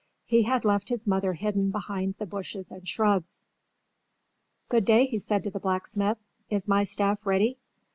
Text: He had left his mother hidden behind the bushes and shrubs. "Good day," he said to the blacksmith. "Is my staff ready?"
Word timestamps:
He 0.25 0.41
had 0.41 0.65
left 0.65 0.89
his 0.89 1.05
mother 1.05 1.33
hidden 1.33 1.69
behind 1.69 2.15
the 2.17 2.25
bushes 2.25 2.71
and 2.71 2.87
shrubs. 2.87 3.45
"Good 4.67 4.83
day," 4.85 5.05
he 5.05 5.19
said 5.19 5.43
to 5.43 5.51
the 5.51 5.59
blacksmith. 5.59 6.17
"Is 6.49 6.67
my 6.67 6.85
staff 6.85 7.23
ready?" 7.27 7.59